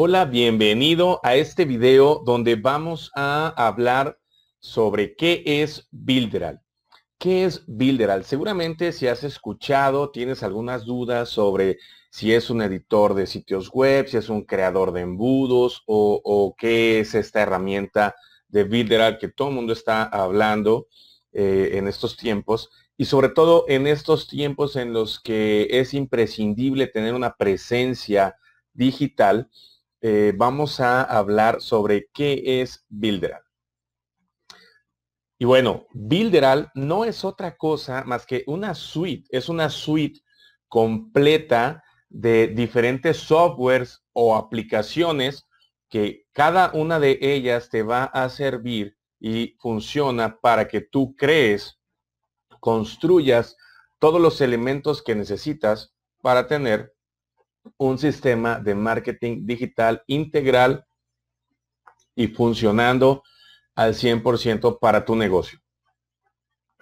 Hola, 0.00 0.26
bienvenido 0.26 1.18
a 1.24 1.34
este 1.34 1.64
video 1.64 2.22
donde 2.24 2.54
vamos 2.54 3.10
a 3.16 3.48
hablar 3.48 4.16
sobre 4.60 5.16
qué 5.16 5.42
es 5.44 5.88
Builderal. 5.90 6.60
¿Qué 7.18 7.44
es 7.44 7.64
Builderal? 7.66 8.22
Seguramente 8.24 8.92
si 8.92 9.08
has 9.08 9.24
escuchado, 9.24 10.12
tienes 10.12 10.44
algunas 10.44 10.84
dudas 10.84 11.30
sobre 11.30 11.78
si 12.12 12.32
es 12.32 12.48
un 12.48 12.62
editor 12.62 13.14
de 13.14 13.26
sitios 13.26 13.70
web, 13.72 14.06
si 14.06 14.18
es 14.18 14.28
un 14.28 14.44
creador 14.44 14.92
de 14.92 15.00
embudos 15.00 15.82
o, 15.88 16.54
qué 16.56 17.00
es 17.00 17.16
esta 17.16 17.42
herramienta 17.42 18.14
de 18.46 18.62
Builderal 18.62 19.18
que 19.18 19.26
todo 19.26 19.48
el 19.48 19.56
mundo 19.56 19.72
está 19.72 20.04
hablando 20.04 20.86
eh, 21.32 21.70
en 21.72 21.88
estos 21.88 22.16
tiempos 22.16 22.70
y 22.96 23.06
sobre 23.06 23.30
todo 23.30 23.64
en 23.66 23.88
estos 23.88 24.28
tiempos 24.28 24.76
en 24.76 24.92
los 24.92 25.18
que 25.18 25.66
es 25.68 25.92
imprescindible 25.92 26.86
tener 26.86 27.14
una 27.14 27.34
presencia 27.34 28.36
digital 28.74 29.50
eh, 30.00 30.32
vamos 30.36 30.80
a 30.80 31.02
hablar 31.02 31.60
sobre 31.60 32.08
qué 32.12 32.60
es 32.62 32.84
Builderal. 32.88 33.42
Y 35.38 35.44
bueno, 35.44 35.86
Builderal 35.92 36.70
no 36.74 37.04
es 37.04 37.24
otra 37.24 37.56
cosa 37.56 38.04
más 38.04 38.26
que 38.26 38.44
una 38.46 38.74
suite, 38.74 39.28
es 39.30 39.48
una 39.48 39.70
suite 39.70 40.20
completa 40.68 41.82
de 42.08 42.48
diferentes 42.48 43.18
softwares 43.18 44.02
o 44.12 44.36
aplicaciones 44.36 45.46
que 45.88 46.26
cada 46.32 46.70
una 46.74 46.98
de 47.00 47.18
ellas 47.20 47.70
te 47.70 47.82
va 47.82 48.04
a 48.04 48.28
servir 48.28 48.96
y 49.20 49.56
funciona 49.58 50.38
para 50.40 50.68
que 50.68 50.80
tú 50.80 51.14
crees, 51.16 51.78
construyas 52.60 53.56
todos 53.98 54.20
los 54.20 54.40
elementos 54.40 55.02
que 55.02 55.14
necesitas 55.14 55.94
para 56.20 56.46
tener 56.46 56.94
un 57.76 57.98
sistema 57.98 58.58
de 58.58 58.74
marketing 58.74 59.46
digital 59.46 60.02
integral 60.06 60.84
y 62.14 62.28
funcionando 62.28 63.22
al 63.74 63.94
100% 63.94 64.78
para 64.80 65.04
tu 65.04 65.14
negocio. 65.14 65.60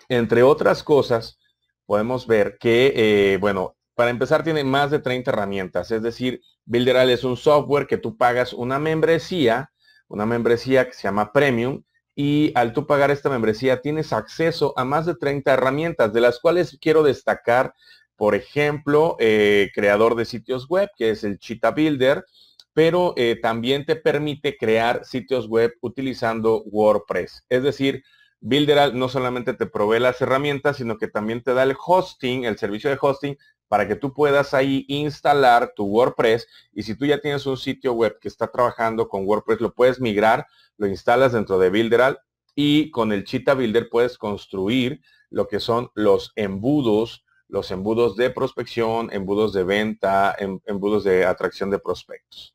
Entre 0.08 0.42
otras 0.42 0.82
cosas, 0.82 1.38
podemos 1.84 2.26
ver 2.26 2.56
que, 2.58 2.92
eh, 2.96 3.36
bueno, 3.38 3.76
para 3.94 4.10
empezar 4.10 4.44
tiene 4.44 4.64
más 4.64 4.90
de 4.90 4.98
30 4.98 5.30
herramientas, 5.30 5.90
es 5.90 6.02
decir, 6.02 6.40
Builderal 6.64 7.10
es 7.10 7.24
un 7.24 7.36
software 7.36 7.86
que 7.86 7.96
tú 7.96 8.16
pagas 8.16 8.52
una 8.52 8.78
membresía, 8.78 9.70
una 10.08 10.26
membresía 10.26 10.86
que 10.86 10.92
se 10.92 11.04
llama 11.04 11.32
Premium, 11.32 11.82
y 12.14 12.50
al 12.54 12.72
tú 12.72 12.86
pagar 12.86 13.10
esta 13.10 13.28
membresía 13.28 13.82
tienes 13.82 14.12
acceso 14.12 14.72
a 14.76 14.84
más 14.84 15.04
de 15.06 15.14
30 15.14 15.52
herramientas, 15.52 16.12
de 16.12 16.20
las 16.20 16.40
cuales 16.40 16.78
quiero 16.80 17.02
destacar 17.02 17.74
por 18.16 18.34
ejemplo, 18.34 19.16
eh, 19.18 19.70
creador 19.74 20.14
de 20.14 20.24
sitios 20.24 20.68
web, 20.68 20.90
que 20.96 21.10
es 21.10 21.24
el 21.24 21.38
Cheetah 21.38 21.70
Builder, 21.70 22.24
pero 22.72 23.14
eh, 23.16 23.38
también 23.40 23.86
te 23.86 23.96
permite 23.96 24.56
crear 24.56 25.04
sitios 25.04 25.48
web 25.48 25.74
utilizando 25.80 26.62
WordPress. 26.64 27.44
Es 27.48 27.62
decir, 27.62 28.02
Builderal 28.40 28.98
no 28.98 29.08
solamente 29.08 29.54
te 29.54 29.66
provee 29.66 29.98
las 29.98 30.20
herramientas, 30.20 30.76
sino 30.76 30.98
que 30.98 31.08
también 31.08 31.42
te 31.42 31.54
da 31.54 31.62
el 31.62 31.74
hosting, 31.84 32.44
el 32.44 32.58
servicio 32.58 32.90
de 32.90 32.98
hosting, 33.00 33.36
para 33.68 33.88
que 33.88 33.96
tú 33.96 34.12
puedas 34.12 34.54
ahí 34.54 34.84
instalar 34.88 35.72
tu 35.74 35.84
WordPress. 35.84 36.46
Y 36.72 36.82
si 36.82 36.94
tú 36.94 37.06
ya 37.06 37.20
tienes 37.20 37.46
un 37.46 37.56
sitio 37.56 37.92
web 37.94 38.18
que 38.20 38.28
está 38.28 38.46
trabajando 38.46 39.08
con 39.08 39.26
WordPress, 39.26 39.60
lo 39.60 39.74
puedes 39.74 40.00
migrar, 40.00 40.46
lo 40.76 40.86
instalas 40.86 41.32
dentro 41.32 41.58
de 41.58 41.70
Builderal 41.70 42.18
y 42.54 42.90
con 42.90 43.12
el 43.12 43.24
Cheetah 43.24 43.54
Builder 43.54 43.88
puedes 43.90 44.16
construir 44.18 45.00
lo 45.30 45.48
que 45.48 45.60
son 45.60 45.90
los 45.94 46.32
embudos 46.36 47.25
los 47.48 47.70
embudos 47.70 48.16
de 48.16 48.30
prospección, 48.30 49.08
embudos 49.12 49.52
de 49.52 49.64
venta, 49.64 50.34
em, 50.38 50.58
embudos 50.66 51.04
de 51.04 51.24
atracción 51.24 51.70
de 51.70 51.78
prospectos. 51.78 52.54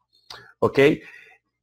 ¿Ok? 0.60 0.80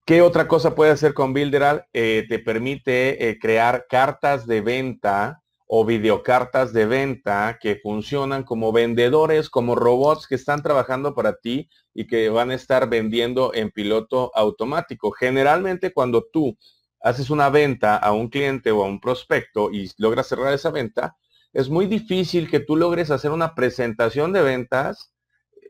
¿Qué 0.05 0.23
otra 0.23 0.48
cosa 0.48 0.75
puede 0.75 0.91
hacer 0.91 1.12
con 1.12 1.34
Builderal? 1.34 1.87
Eh, 1.93 2.25
te 2.29 2.39
permite 2.39 3.29
eh, 3.29 3.39
crear 3.39 3.87
cartas 3.89 4.47
de 4.47 4.62
venta 4.62 5.43
o 5.67 5.84
videocartas 5.84 6.73
de 6.73 6.87
venta 6.87 7.59
que 7.61 7.77
funcionan 7.77 8.43
como 8.43 8.72
vendedores, 8.72 9.50
como 9.50 9.75
robots 9.75 10.27
que 10.27 10.34
están 10.34 10.62
trabajando 10.62 11.15
para 11.15 11.34
ti 11.34 11.69
y 11.93 12.06
que 12.06 12.31
van 12.31 12.50
a 12.50 12.55
estar 12.55 12.89
vendiendo 12.89 13.53
en 13.53 13.71
piloto 13.71 14.33
automático. 14.34 15.10
Generalmente 15.12 15.93
cuando 15.93 16.25
tú 16.33 16.56
haces 17.03 17.28
una 17.28 17.50
venta 17.50 17.97
a 17.99 18.12
un 18.12 18.28
cliente 18.28 18.72
o 18.72 18.83
a 18.83 18.87
un 18.87 19.00
prospecto 19.00 19.71
y 19.71 19.91
logras 19.99 20.28
cerrar 20.28 20.55
esa 20.55 20.71
venta, 20.71 21.19
es 21.59 21.69
muy 21.69 21.87
difícil 21.87 22.49
que 22.49 22.61
tú 22.61 22.77
logres 22.77 23.11
hacer 23.11 23.33
una 23.33 23.57
presentación 23.57 24.33
de 24.33 24.43
ventas 24.43 25.13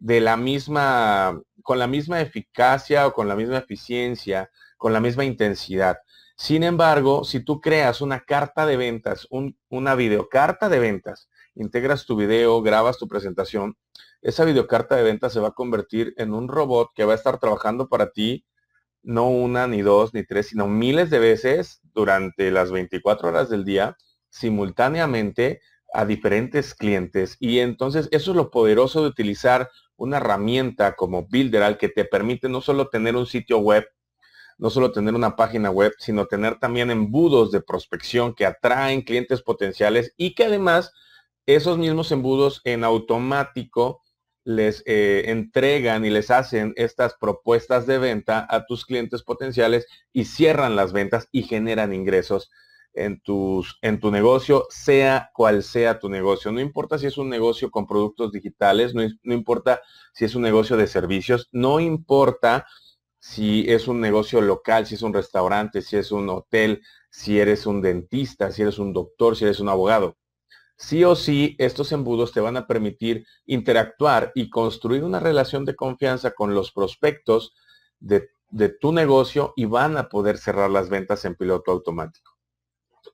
de 0.01 0.21
la 0.21 0.37
misma, 0.37 1.41
con 1.63 1.79
la 1.79 1.87
misma 1.87 2.21
eficacia 2.21 3.07
o 3.07 3.15
con 3.15 3.27
la 3.27 3.35
misma 3.35 3.57
eficiencia, 3.57 4.51
con 4.77 4.93
la 4.93 5.01
misma 5.01 5.25
intensidad. 5.25 5.97
Sin 6.37 6.63
embargo, 6.63 7.25
si 7.25 7.41
tú 7.41 7.63
creas 7.63 8.03
una 8.03 8.21
carta 8.21 8.67
de 8.67 8.77
ventas, 8.77 9.27
una 9.71 9.95
videocarta 9.95 10.69
de 10.69 10.79
ventas, 10.79 11.31
integras 11.55 12.05
tu 12.05 12.17
video, 12.17 12.61
grabas 12.61 12.99
tu 12.99 13.09
presentación, 13.09 13.79
esa 14.21 14.45
videocarta 14.45 14.95
de 14.95 15.05
ventas 15.05 15.33
se 15.33 15.41
va 15.41 15.49
a 15.49 15.53
convertir 15.53 16.13
en 16.19 16.35
un 16.35 16.49
robot 16.49 16.91
que 16.95 17.07
va 17.07 17.15
a 17.15 17.17
estar 17.17 17.39
trabajando 17.39 17.89
para 17.89 18.11
ti 18.11 18.45
no 19.03 19.31
una, 19.31 19.67
ni 19.67 19.81
dos, 19.81 20.13
ni 20.13 20.23
tres, 20.23 20.49
sino 20.49 20.69
miles 20.69 21.09
de 21.09 21.19
veces 21.19 21.81
durante 21.95 22.51
las 22.51 22.73
24 22.73 23.31
horas 23.31 23.49
del 23.49 23.65
día 23.65 23.97
simultáneamente 24.31 25.61
a 25.93 26.05
diferentes 26.05 26.75
clientes. 26.75 27.37
Y 27.41 27.61
entonces 27.61 28.09
eso 28.11 28.31
es 28.33 28.37
lo 28.37 28.51
poderoso 28.51 29.03
de 29.03 29.09
utilizar 29.09 29.71
una 29.97 30.19
herramienta 30.19 30.95
como 30.97 31.27
Builderal 31.27 31.79
que 31.79 31.89
te 31.89 32.05
permite 32.05 32.49
no 32.49 32.61
solo 32.61 32.89
tener 32.89 33.17
un 33.17 33.27
sitio 33.27 33.59
web, 33.59 33.87
no 34.59 34.71
solo 34.71 34.93
tener 34.93 35.15
una 35.15 35.37
página 35.37 35.71
web, 35.71 35.93
sino 35.99 36.27
tener 36.27 36.59
también 36.59 36.91
embudos 36.91 37.51
de 37.51 37.61
prospección 37.61 38.35
que 38.35 38.47
atraen 38.47 39.03
clientes 39.03 39.43
potenciales 39.43 40.15
y 40.17 40.35
que 40.35 40.45
además 40.45 40.93
esos 41.47 41.79
mismos 41.79 42.13
embudos 42.13 42.61
en 42.65 42.85
automático 42.85 44.03
les 44.45 44.83
eh, 44.87 45.25
entregan 45.27 46.05
y 46.05 46.11
les 46.11 46.31
hacen 46.31 46.73
estas 46.77 47.15
propuestas 47.15 47.87
de 47.87 47.99
venta 47.99 48.47
a 48.49 48.67
tus 48.67 48.87
clientes 48.87 49.23
potenciales 49.23 49.87
y 50.13 50.25
cierran 50.25 50.77
las 50.77 50.93
ventas 50.93 51.29
y 51.33 51.43
generan 51.43 51.93
ingresos 51.93 52.51
en, 52.95 53.21
tus, 53.21 53.79
en 53.83 54.01
tu 54.01 54.11
negocio, 54.11 54.67
sea 54.71 55.31
cual 55.35 55.63
sea 55.63 55.99
tu 55.99 56.09
negocio. 56.09 56.53
No 56.53 56.61
importa 56.61 56.99
si 56.99 57.07
es 57.07 57.19
un 57.19 57.29
negocio 57.29 57.71
con 57.71 57.87
productos 57.87 58.33
digitales, 58.33 58.95
no, 58.95 59.03
no 59.23 59.35
importa 59.35 59.81
si 60.13 60.25
es 60.25 60.35
un 60.35 60.43
negocio 60.43 60.77
de 60.77 60.87
servicios, 60.87 61.49
no 61.53 61.81
importa 61.81 62.67
si 63.21 63.65
es 63.69 63.89
un 63.89 64.01
negocio 64.01 64.41
local, 64.41 64.87
si 64.87 64.95
es 64.95 65.03
un 65.03 65.15
restaurante, 65.15 65.83
si 65.83 65.97
es 65.97 66.13
un 66.13 66.29
hotel, 66.29 66.83
si 67.11 67.39
eres 67.39 67.67
un 67.67 67.83
dentista, 67.83 68.53
si 68.53 68.63
eres 68.63 68.79
un 68.79 68.93
doctor, 68.93 69.37
si 69.37 69.45
eres 69.45 69.61
un 69.61 69.69
abogado. 69.69 70.17
Sí 70.77 71.05
o 71.05 71.17
sí, 71.17 71.57
estos 71.59 71.91
embudos 71.93 72.33
te 72.33 72.41
van 72.41 72.57
a 72.57 72.67
permitir 72.67 73.27
interactuar 73.47 74.33
y 74.35 74.49
construir 74.49 75.03
una 75.05 75.21
relación 75.21 75.65
de 75.65 75.75
confianza 75.75 76.33
con 76.33 76.55
los 76.55 76.71
prospectos 76.73 77.55
de, 77.99 78.31
de 78.51 78.69
tu 78.69 78.93
negocio 78.93 79.53
y 79.57 79.65
van 79.65 79.97
a 79.97 80.09
poder 80.09 80.39
cerrar 80.39 80.71
las 80.71 80.89
ventas 80.89 81.25
en 81.25 81.35
piloto 81.35 81.73
automático. 81.73 82.38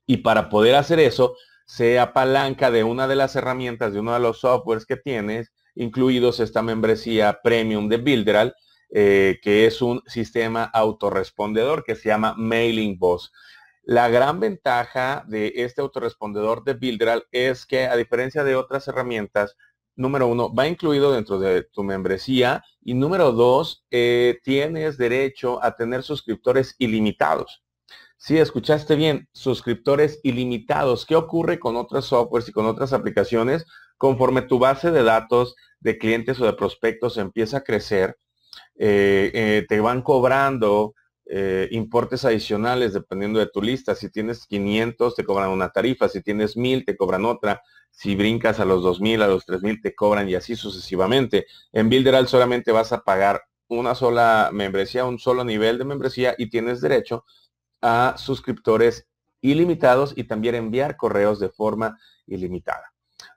Y 0.06 0.18
para 0.18 0.48
poder 0.48 0.74
hacer 0.74 1.00
eso, 1.00 1.36
se 1.66 1.98
apalanca 1.98 2.70
de 2.70 2.84
una 2.84 3.08
de 3.08 3.16
las 3.16 3.36
herramientas, 3.36 3.92
de 3.92 4.00
uno 4.00 4.12
de 4.12 4.20
los 4.20 4.40
softwares 4.40 4.86
que 4.86 4.96
tienes, 4.96 5.52
incluidos 5.74 6.40
esta 6.40 6.62
membresía 6.62 7.40
premium 7.42 7.88
de 7.88 7.96
Builderal, 7.96 8.54
eh, 8.90 9.38
que 9.42 9.66
es 9.66 9.82
un 9.82 10.02
sistema 10.06 10.64
autorrespondedor 10.64 11.84
que 11.84 11.96
se 11.96 12.10
llama 12.10 12.34
Mailing 12.36 12.98
Boss. 12.98 13.32
La 13.82 14.08
gran 14.08 14.40
ventaja 14.40 15.24
de 15.26 15.52
este 15.56 15.80
autorrespondedor 15.80 16.64
de 16.64 16.74
Builderal 16.74 17.24
es 17.32 17.66
que 17.66 17.86
a 17.86 17.96
diferencia 17.96 18.44
de 18.44 18.56
otras 18.56 18.86
herramientas, 18.88 19.56
número 19.96 20.26
uno, 20.26 20.54
va 20.54 20.68
incluido 20.68 21.12
dentro 21.12 21.38
de 21.38 21.62
tu 21.64 21.82
membresía 21.82 22.62
y 22.82 22.94
número 22.94 23.32
dos, 23.32 23.84
eh, 23.90 24.38
tienes 24.42 24.96
derecho 24.96 25.62
a 25.62 25.74
tener 25.76 26.02
suscriptores 26.02 26.76
ilimitados. 26.78 27.63
Sí, 28.16 28.38
escuchaste 28.38 28.96
bien, 28.96 29.28
suscriptores 29.32 30.20
ilimitados. 30.22 31.04
¿Qué 31.04 31.14
ocurre 31.14 31.58
con 31.58 31.76
otros 31.76 32.06
softwares 32.06 32.48
y 32.48 32.52
con 32.52 32.66
otras 32.66 32.92
aplicaciones? 32.92 33.66
Conforme 33.98 34.42
tu 34.42 34.58
base 34.58 34.90
de 34.90 35.02
datos 35.02 35.54
de 35.80 35.98
clientes 35.98 36.40
o 36.40 36.46
de 36.46 36.54
prospectos 36.54 37.18
empieza 37.18 37.58
a 37.58 37.64
crecer, 37.64 38.16
eh, 38.76 39.30
eh, 39.34 39.66
te 39.68 39.80
van 39.80 40.02
cobrando 40.02 40.94
eh, 41.26 41.68
importes 41.70 42.24
adicionales 42.24 42.94
dependiendo 42.94 43.40
de 43.40 43.46
tu 43.46 43.60
lista. 43.60 43.94
Si 43.94 44.10
tienes 44.10 44.46
500, 44.46 45.14
te 45.14 45.24
cobran 45.24 45.50
una 45.50 45.70
tarifa. 45.70 46.08
Si 46.08 46.22
tienes 46.22 46.56
1000, 46.56 46.84
te 46.84 46.96
cobran 46.96 47.24
otra. 47.26 47.62
Si 47.90 48.16
brincas 48.16 48.58
a 48.58 48.64
los 48.64 48.82
2000, 48.82 49.22
a 49.22 49.28
los 49.28 49.44
3000, 49.44 49.80
te 49.82 49.94
cobran 49.94 50.28
y 50.28 50.34
así 50.34 50.56
sucesivamente. 50.56 51.46
En 51.72 51.88
Builderal 51.88 52.28
solamente 52.28 52.72
vas 52.72 52.92
a 52.92 53.02
pagar 53.02 53.42
una 53.68 53.94
sola 53.94 54.50
membresía, 54.52 55.04
un 55.04 55.18
solo 55.18 55.44
nivel 55.44 55.78
de 55.78 55.84
membresía 55.84 56.34
y 56.38 56.48
tienes 56.50 56.80
derecho 56.80 57.24
a 57.84 58.14
suscriptores 58.16 59.06
ilimitados 59.42 60.14
y 60.16 60.24
también 60.24 60.54
enviar 60.54 60.96
correos 60.96 61.38
de 61.38 61.50
forma 61.50 61.98
ilimitada. 62.26 62.94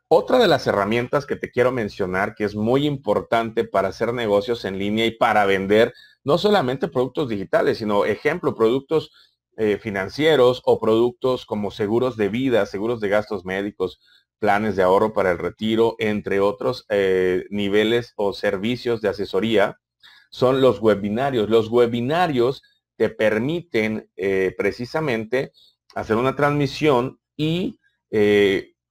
Otra 0.08 0.40
de 0.40 0.48
las 0.48 0.66
herramientas 0.68 1.26
que 1.26 1.36
te 1.36 1.52
quiero 1.52 1.74
mencionar 1.74 2.34
que 2.34 2.46
es 2.46 2.56
muy 2.56 2.88
importante 2.88 3.66
para 3.66 3.90
hacer 3.90 4.14
negocios 4.14 4.64
en 4.64 4.80
línea 4.80 5.06
y 5.06 5.12
para 5.12 5.46
vender 5.46 5.94
no 6.24 6.38
solamente 6.38 6.88
productos 6.88 7.28
digitales, 7.28 7.80
sino 7.80 8.06
ejemplo, 8.06 8.56
productos 8.56 9.12
eh, 9.58 9.78
financieros 9.82 10.62
o 10.64 10.80
productos 10.80 11.46
como 11.46 11.72
seguros 11.72 12.16
de 12.16 12.30
vida, 12.30 12.66
seguros 12.66 13.02
de 13.02 13.10
gastos 13.10 13.44
médicos, 13.44 14.00
planes 14.40 14.78
de 14.78 14.84
ahorro 14.84 15.12
para 15.12 15.32
el 15.32 15.40
retiro, 15.40 15.98
entre 16.00 16.40
otros 16.40 16.86
eh, 16.88 17.44
niveles 17.50 18.14
o 18.16 18.32
servicios 18.32 19.02
de 19.02 19.10
asesoría, 19.10 19.78
son 20.30 20.62
los 20.62 20.80
webinarios. 20.80 21.50
Los 21.50 21.68
webinarios 21.70 22.64
te 22.98 23.10
permiten 23.10 24.10
eh, 24.16 24.54
precisamente 24.58 25.52
hacer 25.96 26.18
una 26.18 26.36
transmisión 26.36 27.20
y 27.36 27.80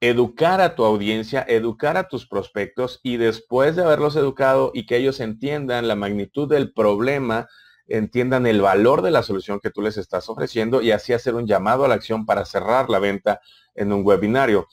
educar 0.00 0.60
a 0.60 0.74
tu 0.74 0.84
audiencia, 0.84 1.44
educar 1.48 1.96
a 1.96 2.08
tus 2.08 2.26
prospectos 2.26 3.00
y 3.02 3.16
después 3.16 3.76
de 3.76 3.82
haberlos 3.82 4.16
educado 4.16 4.70
y 4.74 4.86
que 4.86 4.96
ellos 4.96 5.20
entiendan 5.20 5.88
la 5.88 5.96
magnitud 5.96 6.48
del 6.48 6.72
problema, 6.72 7.48
entiendan 7.88 8.46
el 8.46 8.60
valor 8.60 9.02
de 9.02 9.10
la 9.10 9.22
solución 9.22 9.60
que 9.60 9.70
tú 9.70 9.80
les 9.80 9.96
estás 9.96 10.28
ofreciendo 10.28 10.82
y 10.82 10.90
así 10.90 11.12
hacer 11.12 11.34
un 11.34 11.46
llamado 11.46 11.84
a 11.84 11.88
la 11.88 11.94
acción 11.94 12.26
para 12.26 12.44
cerrar 12.44 12.90
la 12.90 12.98
venta 12.98 13.40
en 13.74 13.92
un 13.92 14.04
webinario. 14.04 14.66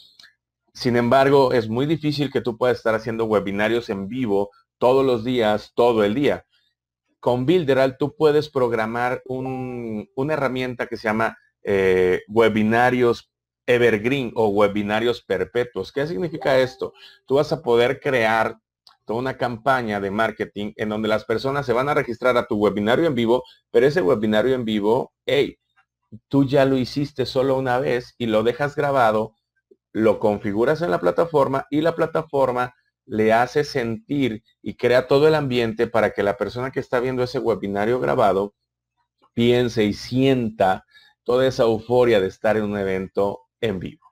Sin 0.74 0.98
embargo, 0.98 1.54
es 1.54 1.70
muy 1.70 1.86
difícil 1.86 2.32
que 2.32 2.42
tú 2.42 2.58
puedas 2.58 2.78
estar 2.78 2.96
haciendo 2.96 3.26
webinarios 3.26 3.90
en 3.90 4.08
vivo 4.08 4.50
todos 4.78 5.06
los 5.06 5.24
días, 5.24 5.72
todo 5.76 6.04
el 6.04 6.16
día. 6.16 6.46
Con 7.24 7.46
Builderal 7.46 7.96
tú 7.98 8.18
puedes 8.18 8.50
programar 8.50 9.24
una 9.28 10.34
herramienta 10.34 10.88
que 10.88 10.98
se 10.98 11.04
llama 11.04 11.38
eh, 11.64 12.20
webinarios 12.28 13.32
evergreen 13.66 14.34
o 14.36 14.50
webinarios 14.50 15.24
perpetuos. 15.24 15.94
¿Qué 15.94 16.06
significa 16.06 16.60
esto? 16.60 16.92
Tú 17.26 17.36
vas 17.36 17.54
a 17.54 17.62
poder 17.62 18.02
crear 18.02 18.58
toda 19.06 19.20
una 19.20 19.38
campaña 19.38 20.02
de 20.02 20.12
marketing 20.12 20.74
en 20.76 20.90
donde 20.90 21.08
las 21.08 21.24
personas 21.24 21.66
se 21.66 21.72
van 21.72 21.88
a 21.88 21.94
registrar 21.94 22.36
a 22.36 22.46
tu 22.46 22.58
webinario 22.58 23.08
en 23.08 23.16
vivo, 23.16 23.46
pero 23.72 23.88
ese 23.88 24.02
webinario 24.02 24.54
en 24.54 24.66
vivo, 24.66 25.14
hey, 25.26 25.58
tú 26.28 26.44
ya 26.44 26.66
lo 26.66 26.76
hiciste 26.76 27.26
solo 27.26 27.56
una 27.56 27.80
vez 27.80 28.16
y 28.18 28.26
lo 28.26 28.44
dejas 28.44 28.76
grabado, 28.76 29.34
lo 29.94 30.20
configuras 30.20 30.82
en 30.82 30.92
la 30.92 31.00
plataforma 31.00 31.68
y 31.70 31.80
la 31.80 31.96
plataforma 31.96 32.74
le 33.06 33.34
hace 33.34 33.64
sentir 33.64 34.44
y 34.62 34.76
crea 34.76 35.08
todo 35.08 35.28
el 35.28 35.36
ambiente 35.36 35.88
para 35.88 36.12
que 36.12 36.24
la 36.24 36.38
persona 36.38 36.72
que 36.72 36.80
está 36.80 37.00
viendo 37.00 37.24
ese 37.24 37.40
webinario 37.40 38.00
grabado 38.00 38.54
piense 39.34 39.84
y 39.84 39.94
sienta 39.94 40.86
toda 41.24 41.48
esa 41.48 41.64
euforia 41.64 42.20
de 42.20 42.28
estar 42.28 42.58
en 42.58 42.64
un 42.64 42.78
evento 42.78 43.42
en 43.62 43.80
vivo. 43.80 44.06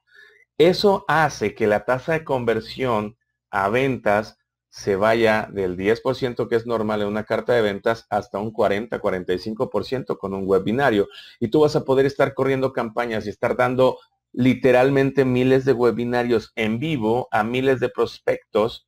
Eso 0.58 1.06
hace 1.08 1.56
que 1.56 1.68
la 1.68 1.86
tasa 1.86 2.14
de 2.14 2.24
conversión 2.24 3.18
a 3.50 3.70
ventas 3.70 4.38
se 4.70 4.96
vaya 4.96 5.50
del 5.52 5.76
10% 5.76 6.48
que 6.48 6.56
es 6.56 6.66
normal 6.66 7.02
en 7.02 7.08
una 7.08 7.26
carta 7.26 7.54
de 7.54 7.62
ventas 7.62 8.06
hasta 8.10 8.40
un 8.40 8.54
40-45% 8.54 10.18
con 10.18 10.34
un 10.34 10.44
webinario. 10.46 11.08
Y 11.40 11.50
tú 11.50 11.60
vas 11.62 11.76
a 11.76 11.84
poder 11.84 12.06
estar 12.06 12.34
corriendo 12.34 12.72
campañas 12.72 13.26
y 13.26 13.30
estar 13.30 13.58
dando 13.58 13.98
literalmente 14.34 15.26
miles 15.26 15.66
de 15.66 15.74
webinarios 15.74 16.52
en 16.56 16.80
vivo 16.80 17.28
a 17.32 17.44
miles 17.44 17.80
de 17.80 17.90
prospectos 17.90 18.88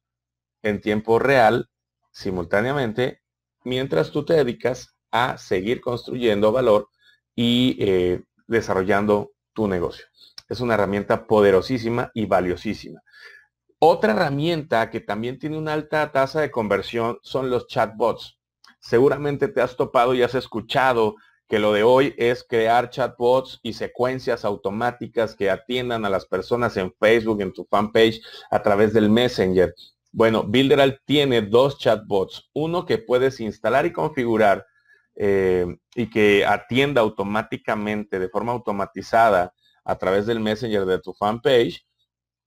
en 0.61 0.81
tiempo 0.81 1.19
real 1.19 1.69
simultáneamente 2.11 3.21
mientras 3.63 4.11
tú 4.11 4.25
te 4.25 4.33
dedicas 4.33 4.95
a 5.11 5.37
seguir 5.37 5.81
construyendo 5.81 6.51
valor 6.51 6.89
y 7.35 7.77
eh, 7.79 8.23
desarrollando 8.47 9.31
tu 9.53 9.67
negocio. 9.67 10.05
Es 10.49 10.59
una 10.59 10.75
herramienta 10.75 11.25
poderosísima 11.25 12.11
y 12.13 12.25
valiosísima. 12.25 13.01
Otra 13.79 14.13
herramienta 14.13 14.89
que 14.89 15.01
también 15.01 15.39
tiene 15.39 15.57
una 15.57 15.73
alta 15.73 16.11
tasa 16.11 16.41
de 16.41 16.51
conversión 16.51 17.19
son 17.21 17.49
los 17.49 17.67
chatbots. 17.67 18.39
Seguramente 18.79 19.47
te 19.47 19.61
has 19.61 19.75
topado 19.75 20.13
y 20.13 20.23
has 20.23 20.35
escuchado 20.35 21.15
que 21.47 21.59
lo 21.59 21.73
de 21.73 21.83
hoy 21.83 22.15
es 22.17 22.43
crear 22.43 22.89
chatbots 22.89 23.59
y 23.63 23.73
secuencias 23.73 24.45
automáticas 24.45 25.35
que 25.35 25.49
atiendan 25.49 26.05
a 26.05 26.09
las 26.09 26.25
personas 26.25 26.77
en 26.77 26.93
Facebook, 26.99 27.41
en 27.41 27.53
tu 27.53 27.65
fanpage, 27.65 28.21
a 28.49 28.61
través 28.61 28.93
del 28.93 29.09
Messenger. 29.09 29.73
Bueno, 30.11 30.43
Builderal 30.43 31.01
tiene 31.05 31.41
dos 31.41 31.77
chatbots. 31.77 32.49
Uno 32.53 32.85
que 32.85 32.97
puedes 32.97 33.39
instalar 33.39 33.85
y 33.85 33.91
configurar 33.91 34.65
eh, 35.15 35.65
y 35.95 36.09
que 36.09 36.45
atienda 36.45 37.01
automáticamente, 37.01 38.19
de 38.19 38.29
forma 38.29 38.51
automatizada, 38.51 39.53
a 39.83 39.97
través 39.97 40.25
del 40.25 40.39
Messenger 40.39 40.85
de 40.85 40.99
tu 40.99 41.13
fanpage 41.13 41.85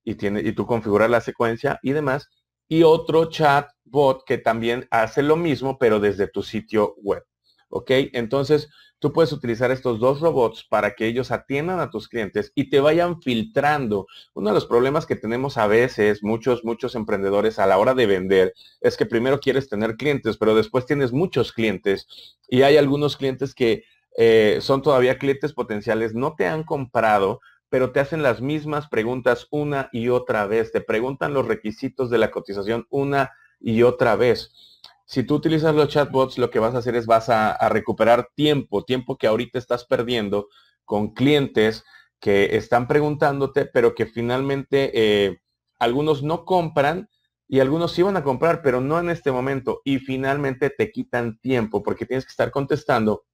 y, 0.04 0.14
tiene, 0.14 0.40
y 0.40 0.52
tú 0.52 0.66
configuras 0.66 1.10
la 1.10 1.20
secuencia 1.20 1.78
y 1.82 1.92
demás. 1.92 2.28
Y 2.68 2.82
otro 2.82 3.26
chat 3.26 3.68
bot 3.84 4.24
que 4.24 4.38
también 4.38 4.86
hace 4.90 5.22
lo 5.22 5.36
mismo, 5.36 5.78
pero 5.78 6.00
desde 6.00 6.28
tu 6.28 6.42
sitio 6.42 6.94
web. 7.02 7.24
¿Ok? 7.68 7.90
Entonces, 8.12 8.68
tú 8.98 9.12
puedes 9.12 9.32
utilizar 9.32 9.70
estos 9.70 10.00
dos 10.00 10.20
robots 10.20 10.64
para 10.64 10.94
que 10.94 11.06
ellos 11.06 11.30
atiendan 11.30 11.80
a 11.80 11.90
tus 11.90 12.08
clientes 12.08 12.52
y 12.54 12.70
te 12.70 12.80
vayan 12.80 13.20
filtrando. 13.20 14.06
Uno 14.34 14.50
de 14.50 14.54
los 14.54 14.66
problemas 14.66 15.06
que 15.06 15.16
tenemos 15.16 15.58
a 15.58 15.66
veces, 15.66 16.22
muchos, 16.22 16.64
muchos 16.64 16.94
emprendedores 16.94 17.58
a 17.58 17.66
la 17.66 17.78
hora 17.78 17.94
de 17.94 18.06
vender, 18.06 18.54
es 18.80 18.96
que 18.96 19.06
primero 19.06 19.40
quieres 19.40 19.68
tener 19.68 19.96
clientes, 19.96 20.36
pero 20.36 20.54
después 20.54 20.86
tienes 20.86 21.12
muchos 21.12 21.52
clientes 21.52 22.06
y 22.48 22.62
hay 22.62 22.76
algunos 22.76 23.16
clientes 23.16 23.54
que 23.54 23.84
eh, 24.16 24.58
son 24.62 24.80
todavía 24.82 25.18
clientes 25.18 25.52
potenciales, 25.52 26.14
no 26.14 26.34
te 26.34 26.46
han 26.46 26.64
comprado, 26.64 27.40
pero 27.68 27.92
te 27.92 28.00
hacen 28.00 28.22
las 28.22 28.40
mismas 28.40 28.88
preguntas 28.88 29.46
una 29.50 29.90
y 29.92 30.08
otra 30.08 30.46
vez. 30.46 30.72
Te 30.72 30.80
preguntan 30.80 31.34
los 31.34 31.46
requisitos 31.46 32.10
de 32.10 32.18
la 32.18 32.30
cotización 32.30 32.86
una 32.90 33.32
y 33.60 33.82
otra 33.82 34.16
vez. 34.16 34.80
Si 35.06 35.22
tú 35.22 35.36
utilizas 35.36 35.74
los 35.74 35.88
chatbots, 35.88 36.36
lo 36.36 36.50
que 36.50 36.58
vas 36.58 36.74
a 36.74 36.78
hacer 36.78 36.96
es 36.96 37.06
vas 37.06 37.28
a, 37.28 37.56
recuperar 37.68 38.30
tiempo, 38.34 38.84
tiempo 38.84 39.16
que 39.16 39.28
ahorita 39.28 39.56
estás 39.56 39.84
perdiendo 39.84 40.48
con 40.84 41.14
clientes 41.14 41.84
que 42.20 42.56
están 42.56 42.88
preguntándote, 42.88 43.66
pero 43.66 43.94
que 43.94 44.06
finalmente 44.06 44.90
eh, 44.94 45.38
algunos 45.78 46.24
no 46.24 46.44
compran 46.44 47.08
y 47.46 47.60
algunos 47.60 47.92
sí 47.92 48.02
van 48.02 48.16
a 48.16 48.24
comprar, 48.24 48.62
pero 48.62 48.80
no 48.80 48.98
en 48.98 49.08
este 49.08 49.30
momento. 49.30 49.80
Y 49.84 50.00
finalmente 50.00 50.70
te 50.70 50.90
quitan 50.90 51.38
tiempo 51.38 51.84
porque 51.84 52.04
tienes 52.04 52.24
que 52.24 52.30
estar 52.30 52.50
contestando 52.50 53.26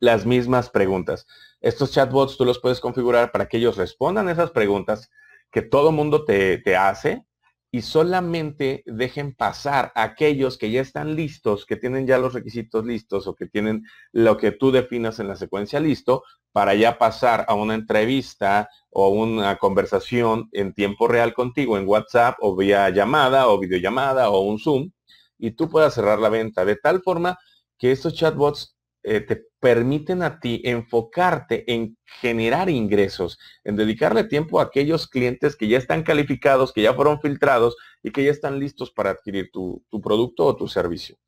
las 0.00 0.26
mismas 0.26 0.68
preguntas. 0.68 1.26
Estos 1.60 1.92
chatbots 1.92 2.36
tú 2.36 2.44
los 2.44 2.58
puedes 2.58 2.80
configurar 2.80 3.30
para 3.30 3.46
que 3.46 3.58
ellos 3.58 3.76
respondan 3.76 4.28
esas 4.28 4.50
preguntas 4.50 5.10
que 5.52 5.62
todo 5.62 5.92
mundo 5.92 6.24
te, 6.24 6.58
te 6.58 6.74
hace 6.74 7.24
y 7.74 7.82
solamente 7.82 8.84
dejen 8.86 9.34
pasar 9.34 9.90
a 9.96 10.04
aquellos 10.04 10.58
que 10.58 10.70
ya 10.70 10.80
están 10.80 11.16
listos, 11.16 11.66
que 11.66 11.74
tienen 11.74 12.06
ya 12.06 12.18
los 12.18 12.32
requisitos 12.32 12.86
listos 12.86 13.26
o 13.26 13.34
que 13.34 13.46
tienen 13.46 13.82
lo 14.12 14.36
que 14.36 14.52
tú 14.52 14.70
definas 14.70 15.18
en 15.18 15.26
la 15.26 15.34
secuencia 15.34 15.80
listo, 15.80 16.22
para 16.52 16.76
ya 16.76 16.98
pasar 16.98 17.44
a 17.48 17.54
una 17.54 17.74
entrevista 17.74 18.68
o 18.90 19.08
una 19.08 19.56
conversación 19.56 20.48
en 20.52 20.72
tiempo 20.72 21.08
real 21.08 21.34
contigo 21.34 21.76
en 21.76 21.88
WhatsApp 21.88 22.36
o 22.42 22.54
vía 22.54 22.90
llamada 22.90 23.48
o 23.48 23.58
videollamada 23.58 24.30
o 24.30 24.42
un 24.42 24.60
Zoom 24.60 24.92
y 25.36 25.50
tú 25.50 25.68
puedas 25.68 25.94
cerrar 25.94 26.20
la 26.20 26.28
venta. 26.28 26.64
De 26.64 26.76
tal 26.76 27.02
forma 27.02 27.36
que 27.76 27.90
estos 27.90 28.14
chatbots 28.14 28.73
eh, 29.06 29.20
te 29.20 29.44
permiten 29.60 30.22
a 30.22 30.40
ti 30.40 30.62
enfocarte 30.64 31.70
en 31.70 31.98
generar 32.06 32.70
ingresos, 32.70 33.38
en 33.62 33.76
dedicarle 33.76 34.24
tiempo 34.24 34.58
a 34.58 34.62
aquellos 34.62 35.06
clientes 35.06 35.56
que 35.56 35.68
ya 35.68 35.76
están 35.76 36.02
calificados, 36.02 36.72
que 36.72 36.80
ya 36.80 36.94
fueron 36.94 37.20
filtrados 37.20 37.76
y 38.02 38.12
que 38.12 38.24
ya 38.24 38.30
están 38.30 38.58
listos 38.58 38.90
para 38.90 39.10
adquirir 39.10 39.50
tu, 39.52 39.84
producto 40.02 40.46
o 40.46 40.56
tu 40.56 40.68
servicio. 40.68 41.18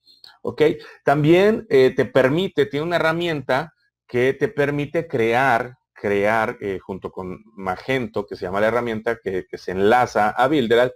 ¿Ok? 0.40 0.62
También 1.04 1.66
eh, 1.68 1.92
te 1.94 2.06
permite, 2.06 2.64
tiene 2.64 2.86
una 2.86 2.96
herramienta 2.96 3.74
que 4.08 4.32
te 4.32 4.48
permite 4.48 5.06
crear, 5.06 5.76
crear 5.92 6.56
eh, 6.62 6.78
junto 6.78 7.12
con 7.12 7.44
Magento, 7.56 8.24
que 8.26 8.36
se 8.36 8.46
llama 8.46 8.62
la 8.62 8.68
herramienta 8.68 9.18
que, 9.22 9.44
se 9.52 9.72
enlaza 9.72 10.30
a 10.30 10.48
Builderal, 10.48 10.94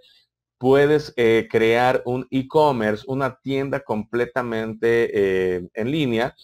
puedes 0.57 1.13
crear 1.49 2.01
un 2.05 2.27
e-commerce, 2.29 3.03
una 3.07 3.39
tienda 3.39 3.79
completamente 3.79 5.57
en 5.73 5.91
línea 5.91 6.35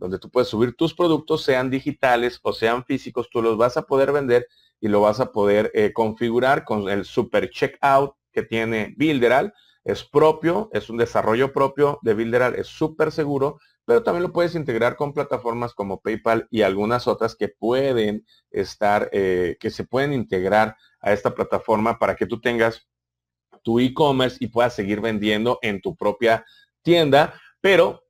donde 0.00 0.18
tú 0.18 0.30
puedes 0.30 0.48
subir 0.48 0.74
tus 0.74 0.94
productos, 0.94 1.44
sean 1.44 1.70
digitales 1.70 2.40
o 2.42 2.54
sean 2.54 2.84
físicos, 2.84 3.28
tú 3.30 3.42
los 3.42 3.58
vas 3.58 3.76
a 3.76 3.82
poder 3.82 4.12
vender 4.12 4.46
y 4.80 4.88
lo 4.88 5.02
vas 5.02 5.20
a 5.20 5.30
poder 5.30 5.70
eh, 5.74 5.92
configurar 5.92 6.64
con 6.64 6.88
el 6.88 7.04
super 7.04 7.50
checkout 7.50 8.14
que 8.32 8.42
tiene 8.42 8.94
Builderal. 8.96 9.52
Es 9.84 10.02
propio, 10.02 10.70
es 10.72 10.88
un 10.88 10.96
desarrollo 10.96 11.52
propio 11.52 11.98
de 12.02 12.14
Builderal, 12.14 12.54
es 12.54 12.66
súper 12.66 13.12
seguro, 13.12 13.58
pero 13.84 14.02
también 14.02 14.22
lo 14.22 14.32
puedes 14.32 14.54
integrar 14.54 14.96
con 14.96 15.12
plataformas 15.12 15.74
como 15.74 16.00
PayPal 16.00 16.48
y 16.50 16.62
algunas 16.62 17.06
otras 17.06 17.36
que 17.36 17.48
pueden 17.48 18.24
estar, 18.50 19.10
eh, 19.12 19.58
que 19.60 19.68
se 19.68 19.84
pueden 19.84 20.14
integrar 20.14 20.76
a 21.00 21.12
esta 21.12 21.34
plataforma 21.34 21.98
para 21.98 22.16
que 22.16 22.26
tú 22.26 22.40
tengas 22.40 22.88
tu 23.62 23.78
e-commerce 23.80 24.38
y 24.40 24.46
puedas 24.46 24.74
seguir 24.74 25.02
vendiendo 25.02 25.58
en 25.60 25.82
tu 25.82 25.94
propia 25.94 26.46
tienda, 26.82 27.34
pero 27.60 28.02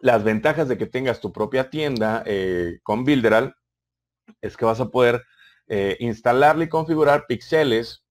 las 0.00 0.24
ventajas 0.24 0.68
de 0.68 0.78
que 0.78 0.86
tengas 0.86 1.20
tu 1.20 1.32
propia 1.32 1.70
tienda 1.70 2.22
eh, 2.26 2.78
con 2.82 3.04
Builderal 3.04 3.54
es 4.40 4.56
que 4.56 4.64
vas 4.64 4.80
a 4.80 4.88
poder 4.88 5.22
eh, 5.68 5.96
instalarle 6.00 6.64
y 6.64 6.68
configurar 6.68 7.26
pixeles 7.26 8.04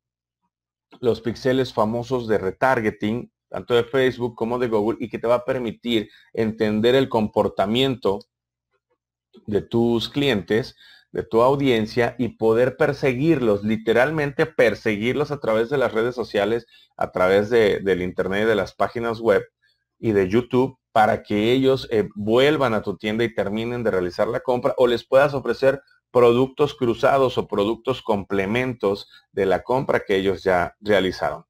los 1.01 1.21
píxeles 1.21 1.73
famosos 1.73 2.27
de 2.27 2.37
retargeting, 2.37 3.31
tanto 3.47 3.75
de 3.75 3.83
Facebook 3.83 4.35
como 4.35 4.57
de 4.59 4.67
Google, 4.67 4.97
y 4.99 5.09
que 5.09 5.19
te 5.19 5.27
va 5.27 5.35
a 5.35 5.45
permitir 5.45 6.09
entender 6.33 6.95
el 6.95 7.09
comportamiento 7.09 8.19
de 9.45 9.61
tus 9.61 10.09
clientes, 10.09 10.75
de 11.11 11.23
tu 11.23 11.41
audiencia 11.41 12.15
y 12.17 12.29
poder 12.29 12.75
perseguirlos, 12.75 13.63
literalmente 13.63 14.45
perseguirlos 14.45 15.31
a 15.31 15.39
través 15.39 15.69
de 15.69 15.77
las 15.77 15.93
redes 15.93 16.15
sociales, 16.15 16.65
a 16.97 17.11
través 17.11 17.49
de, 17.49 17.79
del 17.79 18.01
Internet, 18.01 18.47
de 18.47 18.55
las 18.55 18.73
páginas 18.73 19.19
web 19.19 19.43
y 19.99 20.11
de 20.11 20.27
YouTube 20.27 20.78
para 20.91 21.23
que 21.23 21.51
ellos 21.51 21.87
eh, 21.91 22.09
vuelvan 22.15 22.73
a 22.73 22.81
tu 22.81 22.97
tienda 22.97 23.23
y 23.23 23.33
terminen 23.33 23.83
de 23.83 23.91
realizar 23.91 24.27
la 24.27 24.39
compra 24.39 24.73
o 24.77 24.87
les 24.87 25.05
puedas 25.05 25.33
ofrecer 25.33 25.81
productos 26.11 26.73
cruzados 26.73 27.37
o 27.37 27.47
productos 27.47 28.01
complementos 28.01 29.07
de 29.31 29.45
la 29.45 29.63
compra 29.63 30.01
que 30.01 30.15
ellos 30.15 30.43
ya 30.43 30.75
realizaron. 30.79 31.45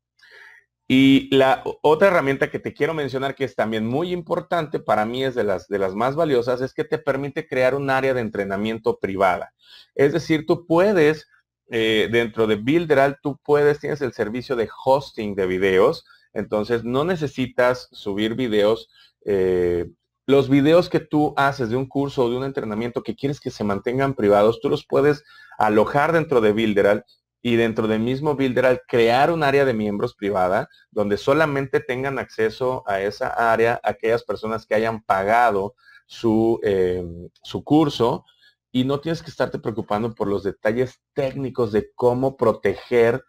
Y 0.91 1.33
la 1.35 1.63
otra 1.83 2.07
herramienta 2.07 2.49
que 2.49 2.57
te 2.57 2.73
quiero 2.73 2.95
mencionar 2.95 3.35
que 3.35 3.43
es 3.43 3.55
también 3.55 3.85
muy 3.85 4.11
importante, 4.11 4.79
para 4.79 5.05
mí 5.05 5.23
es 5.23 5.35
de 5.35 5.43
las, 5.43 5.67
de 5.67 5.77
las 5.77 5.93
más 5.93 6.15
valiosas, 6.15 6.61
es 6.61 6.73
que 6.73 6.83
te 6.83 6.97
permite 6.97 7.47
crear 7.47 7.75
un 7.75 7.91
área 7.91 8.15
de 8.15 8.21
entrenamiento 8.21 8.97
privada. 8.97 9.53
Es 9.93 10.13
decir, 10.13 10.47
tú 10.47 10.65
puedes, 10.65 11.27
eh, 11.69 12.09
dentro 12.11 12.47
de 12.47 12.55
Builderal, 12.55 13.19
tú 13.21 13.39
puedes, 13.43 13.79
tienes 13.79 14.01
el 14.01 14.13
servicio 14.13 14.55
de 14.55 14.67
hosting 14.83 15.35
de 15.35 15.45
videos, 15.45 16.05
entonces 16.33 16.83
no 16.83 17.05
necesitas 17.05 17.87
subir 17.91 18.33
videos. 18.33 18.89
Eh, 19.31 19.87
los 20.25 20.49
videos 20.49 20.89
que 20.89 20.99
tú 20.99 21.35
haces 21.37 21.69
de 21.69 21.75
un 21.75 21.85
curso 21.85 22.23
o 22.23 22.29
de 22.31 22.37
un 22.37 22.43
entrenamiento 22.43 23.03
que 23.03 23.15
quieres 23.15 23.39
que 23.39 23.51
se 23.51 23.63
mantengan 23.63 24.15
privados, 24.15 24.59
tú 24.59 24.69
los 24.69 24.87
puedes 24.87 25.23
alojar 25.59 26.13
dentro 26.13 26.41
de 26.41 26.51
Builderal 26.51 27.05
y 27.43 27.55
dentro 27.55 27.87
del 27.87 27.99
mismo 27.99 28.35
Builder 28.35 28.81
crear 28.87 29.31
un 29.31 29.43
área 29.43 29.65
de 29.65 29.75
miembros 29.75 30.15
privada 30.15 30.67
donde 30.89 31.15
solamente 31.15 31.79
tengan 31.79 32.17
acceso 32.17 32.83
a 32.87 33.01
esa 33.01 33.51
área 33.51 33.79
aquellas 33.83 34.23
personas 34.23 34.65
que 34.65 34.73
hayan 34.73 35.03
pagado 35.03 35.75
su, 36.07 36.59
eh, 36.63 37.05
su 37.43 37.63
curso 37.63 38.25
y 38.71 38.83
no 38.83 38.99
tienes 38.99 39.21
que 39.21 39.29
estarte 39.29 39.59
preocupando 39.59 40.15
por 40.15 40.27
los 40.27 40.41
detalles 40.41 41.01
técnicos 41.13 41.71
de 41.71 41.91
cómo 41.93 42.35
proteger 42.35 43.23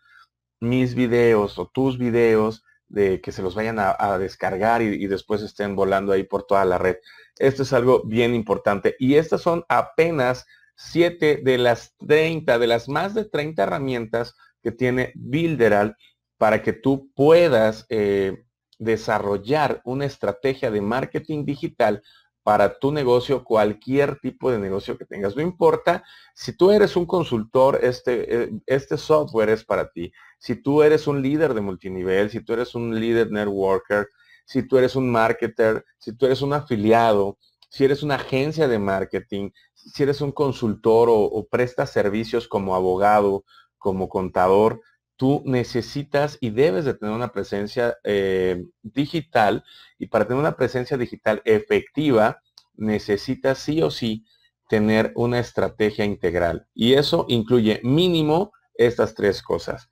mis 0.60 0.94
videos 0.94 1.58
o 1.58 1.68
tus 1.68 1.98
videos 1.98 2.64
de 2.90 3.20
que 3.20 3.32
se 3.32 3.40
los 3.40 3.54
vayan 3.54 3.78
a, 3.78 4.18
descargar 4.18 4.82
y, 4.82 5.06
después 5.06 5.42
estén 5.42 5.76
volando 5.76 6.12
ahí 6.12 6.24
por 6.24 6.42
toda 6.42 6.64
la 6.64 6.76
red. 6.76 6.96
Esto 7.38 7.62
es 7.62 7.72
algo 7.72 8.02
bien 8.04 8.34
importante 8.34 8.96
y 8.98 9.14
estas 9.14 9.40
son 9.40 9.64
apenas 9.68 10.44
7 10.76 11.40
de 11.42 11.58
las 11.58 11.96
30, 11.98 12.58
de 12.58 12.66
las 12.66 12.88
más 12.88 13.14
de 13.14 13.24
30 13.24 13.62
herramientas 13.62 14.34
que 14.62 14.72
tiene 14.72 15.12
Builderal 15.14 15.96
para 16.36 16.62
que 16.62 16.72
tú 16.72 17.10
puedas 17.14 17.86
eh, 17.88 18.44
desarrollar 18.78 19.80
una 19.84 20.06
estrategia 20.06 20.70
de 20.70 20.80
marketing 20.80 21.44
digital 21.44 22.02
para 22.50 22.80
tu 22.80 22.90
negocio, 22.90 23.44
cualquier 23.44 24.18
tipo 24.18 24.50
de 24.50 24.58
negocio 24.58 24.98
que 24.98 25.04
tengas. 25.04 25.36
No 25.36 25.42
importa 25.42 26.02
si 26.34 26.52
tú 26.52 26.72
eres 26.72 26.96
un 26.96 27.06
consultor, 27.06 27.78
este, 27.80 28.42
eh, 28.42 28.50
este 28.66 28.96
software 28.96 29.50
es 29.50 29.64
para 29.64 29.88
ti. 29.92 30.12
Si 30.40 30.56
tú 30.56 30.82
eres 30.82 31.06
un 31.06 31.22
líder 31.22 31.54
de 31.54 31.60
multinivel, 31.60 32.28
si 32.28 32.40
tú 32.40 32.54
eres 32.54 32.74
un 32.74 32.98
líder 32.98 33.30
networker, 33.30 34.08
si 34.44 34.64
tú 34.64 34.78
eres 34.78 34.96
un 34.96 35.12
marketer, 35.12 35.84
si 35.96 36.12
tú 36.12 36.26
eres 36.26 36.42
un 36.42 36.52
afiliado, 36.52 37.38
si 37.68 37.84
eres 37.84 38.02
una 38.02 38.16
agencia 38.16 38.66
de 38.66 38.80
marketing, 38.80 39.50
si 39.72 40.02
eres 40.02 40.20
un 40.20 40.32
consultor 40.32 41.06
o, 41.08 41.46
prestas 41.48 41.92
servicios 41.92 42.48
como 42.48 42.74
abogado, 42.74 43.44
como 43.78 44.08
contador, 44.08 44.80
tú 45.20 45.42
necesitas 45.44 46.38
y 46.40 46.48
debes 46.48 46.86
de 46.86 46.94
tener 46.94 47.14
una 47.14 47.30
presencia 47.30 47.98
eh, 48.04 48.64
digital 48.80 49.64
y 49.98 50.06
para 50.06 50.24
tener 50.24 50.40
una 50.40 50.56
presencia 50.56 50.96
digital 50.96 51.42
efectiva 51.44 52.40
necesitas 52.72 53.58
sí 53.58 53.82
o 53.82 53.90
sí 53.90 54.24
tener 54.66 55.12
una 55.16 55.38
estrategia 55.38 56.06
integral 56.06 56.66
y 56.72 56.94
eso 56.94 57.26
incluye 57.28 57.82
mínimo 57.84 58.52
estas 58.72 59.14
tres 59.14 59.42
cosas. 59.42 59.90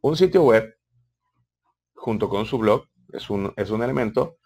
Un 0.00 0.16
sitio 0.16 0.44
web 0.44 0.76
junto 1.94 2.28
con 2.28 2.46
su 2.46 2.56
blog 2.58 2.84
es 3.12 3.30
un, 3.30 3.52
es 3.56 3.70
un 3.70 3.82
elemento, 3.82 4.36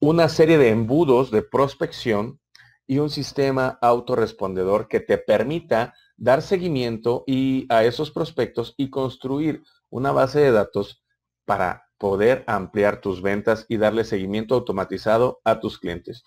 una 0.00 0.28
serie 0.28 0.58
de 0.58 0.70
embudos 0.70 1.30
de 1.30 1.42
prospección 1.42 2.40
y 2.84 2.98
un 2.98 3.10
sistema 3.10 3.78
autorrespondedor 3.80 4.88
que 4.88 4.98
te 4.98 5.18
permita 5.18 5.94
dar 6.16 6.42
seguimiento 6.42 7.24
y 7.26 7.66
a 7.68 7.84
esos 7.84 8.10
prospectos 8.10 8.74
y 8.76 8.90
construir 8.90 9.62
una 9.90 10.12
base 10.12 10.40
de 10.40 10.52
datos 10.52 11.02
para 11.44 11.84
poder 11.98 12.44
ampliar 12.46 13.00
tus 13.00 13.22
ventas 13.22 13.66
y 13.68 13.76
darle 13.76 14.04
seguimiento 14.04 14.54
automatizado 14.54 15.40
a 15.44 15.60
tus 15.60 15.78
clientes. 15.78 16.24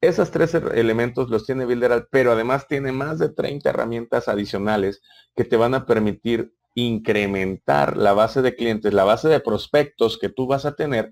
Esos 0.00 0.30
tres 0.30 0.54
elementos 0.54 1.28
los 1.28 1.44
tiene 1.44 1.64
Builderal, 1.64 2.06
pero 2.10 2.32
además 2.32 2.68
tiene 2.68 2.92
más 2.92 3.18
de 3.18 3.30
30 3.30 3.68
herramientas 3.68 4.28
adicionales 4.28 5.02
que 5.34 5.44
te 5.44 5.56
van 5.56 5.74
a 5.74 5.86
permitir 5.86 6.54
incrementar 6.74 7.96
la 7.96 8.12
base 8.12 8.40
de 8.40 8.54
clientes, 8.54 8.92
la 8.92 9.04
base 9.04 9.28
de 9.28 9.40
prospectos 9.40 10.16
que 10.16 10.28
tú 10.28 10.46
vas 10.46 10.64
a 10.64 10.76
tener 10.76 11.10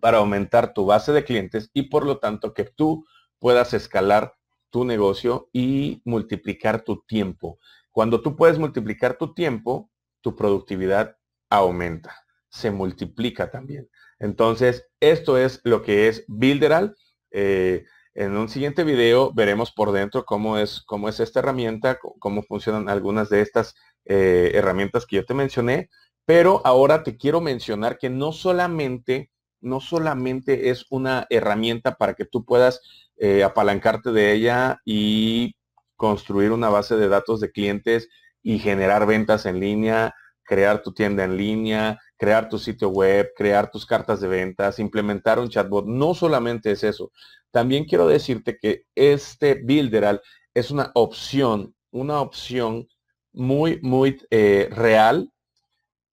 para 0.00 0.18
aumentar 0.18 0.74
tu 0.74 0.86
base 0.86 1.12
de 1.12 1.24
clientes 1.24 1.70
y 1.72 1.82
por 1.82 2.04
lo 2.04 2.18
tanto 2.18 2.52
que 2.52 2.64
tú 2.64 3.06
puedas 3.38 3.74
escalar 3.74 4.34
tu 4.74 4.84
negocio 4.84 5.50
y 5.52 6.02
multiplicar 6.04 6.82
tu 6.82 7.04
tiempo. 7.06 7.60
Cuando 7.92 8.20
tú 8.20 8.34
puedes 8.34 8.58
multiplicar 8.58 9.16
tu 9.16 9.32
tiempo, 9.32 9.88
tu 10.20 10.34
productividad 10.34 11.16
aumenta, 11.48 12.26
se 12.48 12.72
multiplica 12.72 13.52
también. 13.52 13.88
Entonces, 14.18 14.84
esto 14.98 15.38
es 15.38 15.60
lo 15.62 15.80
que 15.80 16.08
es 16.08 16.24
Builderal. 16.26 16.96
Eh, 17.30 17.84
en 18.14 18.36
un 18.36 18.48
siguiente 18.48 18.82
video 18.82 19.32
veremos 19.32 19.70
por 19.70 19.92
dentro 19.92 20.24
cómo 20.24 20.58
es, 20.58 20.82
cómo 20.84 21.08
es 21.08 21.20
esta 21.20 21.38
herramienta, 21.38 22.00
cómo 22.18 22.42
funcionan 22.42 22.88
algunas 22.88 23.28
de 23.28 23.42
estas 23.42 23.76
eh, 24.06 24.50
herramientas 24.54 25.06
que 25.06 25.14
yo 25.14 25.24
te 25.24 25.34
mencioné. 25.34 25.88
Pero 26.24 26.62
ahora 26.64 27.04
te 27.04 27.16
quiero 27.16 27.40
mencionar 27.40 27.96
que 27.96 28.10
no 28.10 28.32
solamente, 28.32 29.30
no 29.64 29.80
solamente 29.80 30.70
es 30.70 30.86
una 30.90 31.26
herramienta 31.30 31.96
para 31.96 32.14
que 32.14 32.24
tú 32.24 32.44
puedas 32.44 32.80
eh, 33.16 33.42
apalancarte 33.42 34.12
de 34.12 34.32
ella 34.32 34.80
y 34.84 35.56
construir 35.96 36.52
una 36.52 36.68
base 36.68 36.96
de 36.96 37.08
datos 37.08 37.40
de 37.40 37.50
clientes 37.50 38.08
y 38.42 38.58
generar 38.58 39.06
ventas 39.06 39.46
en 39.46 39.60
línea, 39.60 40.14
crear 40.42 40.82
tu 40.82 40.92
tienda 40.92 41.24
en 41.24 41.36
línea, 41.36 41.98
crear 42.16 42.48
tu 42.48 42.58
sitio 42.58 42.90
web, 42.90 43.30
crear 43.36 43.70
tus 43.70 43.86
cartas 43.86 44.20
de 44.20 44.28
ventas, 44.28 44.78
implementar 44.78 45.38
un 45.38 45.48
chatbot. 45.48 45.86
No 45.86 46.14
solamente 46.14 46.70
es 46.70 46.84
eso. 46.84 47.10
También 47.50 47.84
quiero 47.84 48.06
decirte 48.06 48.58
que 48.60 48.84
este 48.94 49.54
Builderal 49.62 50.20
es 50.52 50.70
una 50.70 50.90
opción, 50.94 51.74
una 51.90 52.20
opción 52.20 52.86
muy, 53.32 53.80
muy 53.82 54.20
eh, 54.30 54.68
real 54.70 55.30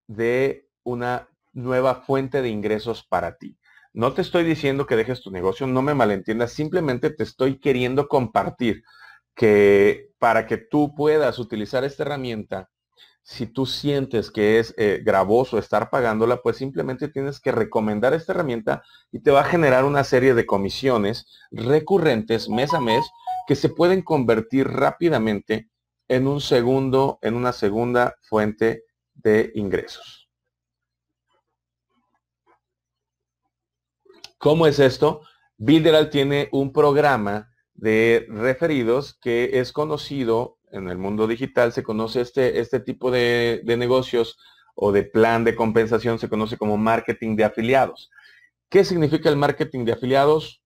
de 0.07 0.69
una 0.83 1.30
nueva 1.53 1.97
fuente 1.97 2.43
de 2.43 2.49
ingresos 2.49 3.05
para 3.05 3.37
ti. 3.37 3.59
No 3.93 4.13
te 4.13 4.23
estoy 4.23 4.45
diciendo 4.45 4.87
que 4.87 4.97
dejes 4.97 5.21
tu 5.21 5.31
negocio, 5.31 5.67
no 5.67 5.83
me 5.83 5.95
malentiendas, 5.95 6.53
simplemente 6.53 7.11
te 7.11 7.25
estoy 7.25 7.59
queriendo 7.59 8.07
compartir 8.07 8.85
que 9.35 10.11
para 10.19 10.47
que 10.47 10.59
tú 10.59 10.95
puedas 10.95 11.39
utilizar 11.39 11.83
esta 11.83 12.05
herramienta, 12.05 12.71
si 13.23 13.47
tú 13.47 13.67
sientes 13.67 14.31
que 14.31 14.59
es 14.59 14.75
eh, 14.77 15.03
gravoso 15.05 15.59
estar 15.59 15.91
pagándola, 15.91 16.39
pues 16.43 16.57
simplemente 16.57 17.09
tienes 17.09 17.41
que 17.41 17.53
recomendar 17.53 18.15
esta 18.15 18.33
herramienta 18.33 18.83
y 19.13 19.21
te 19.21 19.31
va 19.31 19.41
a 19.41 19.45
generar 19.45 19.85
una 19.85 20.05
serie 20.05 20.35
de 20.35 20.47
comisiones 20.47 21.27
recurrentes 21.51 22.49
mes 22.49 22.73
a 22.75 22.81
mes 22.81 23.09
que 23.47 23.57
se 23.57 23.69
pueden 23.69 24.03
convertir 24.03 24.69
rápidamente 24.69 25.69
en 26.09 26.27
un 26.27 26.41
segundo, 26.41 27.19
en 27.23 27.35
una 27.35 27.53
segunda 27.53 28.17
fuente 28.23 28.85
de 29.15 29.53
ingresos. 29.55 30.20
¿Cómo 34.41 34.67
es 34.67 34.79
esto? 34.79 35.21
Builderal 35.59 36.09
tiene 36.09 36.49
un 36.51 36.73
programa 36.73 37.51
de 37.75 38.25
referidos 38.31 39.19
que 39.21 39.61
es 39.61 39.71
conocido 39.71 40.57
en 40.73 40.89
el 40.89 40.97
mundo 40.97 41.27
digital, 41.27 41.75
se 41.75 41.83
conoce 41.83 42.23
este, 42.23 42.59
este 42.59 42.81
tipo 42.81 43.11
de, 43.11 43.63
negocios 43.67 44.39
o 44.75 44.93
de 44.93 45.03
plan 45.03 45.45
de 45.45 45.55
compensación, 45.55 46.19
se 46.19 46.31
conoce 46.31 46.57
como 46.57 46.79
marketing 46.79 47.37
de 47.37 47.45
afiliados. 47.45 48.11
¿Qué 48.71 48.83
significa 48.83 49.29
el 49.29 49.37
marketing 49.37 49.85
de 49.85 49.93
afiliados? 49.93 50.63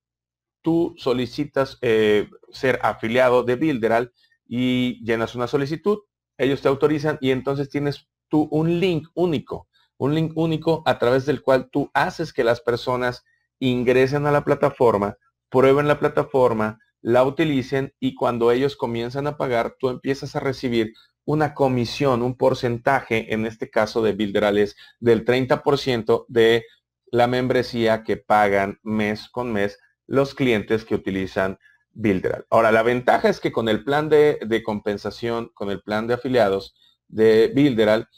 Tú 0.62 0.94
solicitas 0.96 1.76
eh, 1.82 2.28
ser 2.52 2.78
afiliado 2.80 3.42
de 3.42 3.56
Builderal 3.56 4.12
y 4.46 5.04
llenas 5.04 5.34
una 5.34 5.48
solicitud, 5.48 5.98
ellos 6.38 6.62
te 6.62 6.68
autorizan 6.68 7.18
y 7.20 7.32
entonces 7.32 7.68
tienes 7.70 8.06
tú 8.28 8.46
un 8.52 8.78
link 8.78 9.08
único, 9.14 9.66
un 9.96 10.14
link 10.14 10.30
único 10.36 10.84
a 10.86 11.00
través 11.00 11.26
del 11.26 11.42
cual 11.42 11.70
tú 11.72 11.90
haces 11.92 12.32
que 12.32 12.44
las 12.44 12.60
personas 12.60 13.24
ingresen 13.58 14.26
a 14.26 14.32
la 14.32 14.44
plataforma, 14.44 15.16
prueben 15.50 15.88
la 15.88 15.98
plataforma, 15.98 16.78
la 17.00 17.24
utilicen 17.24 17.92
y 18.00 18.14
cuando 18.14 18.50
ellos 18.50 18.76
comienzan 18.76 19.26
a 19.26 19.36
pagar, 19.36 19.76
tú 19.78 19.88
empiezas 19.88 20.34
a 20.36 20.40
recibir 20.40 20.94
una 21.24 21.54
comisión, 21.54 22.22
un 22.22 22.36
porcentaje, 22.36 23.32
en 23.32 23.46
este 23.46 23.70
caso 23.70 24.02
de 24.02 24.12
Builderal 24.12 24.58
es 24.58 24.76
del 25.00 25.24
30% 25.24 26.26
de 26.28 26.64
la 27.06 27.26
membresía 27.26 28.02
que 28.02 28.16
pagan 28.16 28.78
mes 28.82 29.28
con 29.28 29.52
mes 29.52 29.78
los 30.06 30.34
clientes 30.34 30.84
que 30.84 30.94
utilizan 30.94 31.58
Builderal. 31.92 32.44
Ahora, 32.50 32.72
la 32.72 32.82
ventaja 32.82 33.28
es 33.28 33.40
que 33.40 33.52
con 33.52 33.68
el 33.68 33.84
plan 33.84 34.08
de, 34.08 34.38
de 34.44 34.62
compensación, 34.62 35.50
con 35.54 35.70
el 35.70 35.80
plan 35.80 36.06
de 36.06 36.14
afiliados 36.14 36.74
de 37.08 37.52
Builderal, 37.54 38.08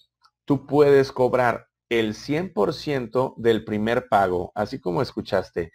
tú 0.44 0.66
puedes 0.66 1.12
cobrar 1.12 1.65
el 1.88 2.14
100% 2.14 3.34
del 3.36 3.64
primer 3.64 4.08
pago, 4.08 4.52
así 4.54 4.80
como 4.80 5.02
escuchaste. 5.02 5.72